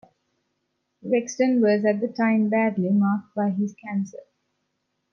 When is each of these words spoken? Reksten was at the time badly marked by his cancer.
Reksten 1.05 1.61
was 1.61 1.85
at 1.85 2.01
the 2.01 2.07
time 2.07 2.49
badly 2.49 2.89
marked 2.89 3.35
by 3.35 3.51
his 3.51 3.75
cancer. 3.75 4.17